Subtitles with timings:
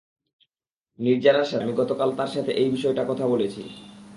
[0.99, 3.61] নির্জারার সাথে, আমি গতকাল তার সাথে এই বিষয়টা কথা বলেছি।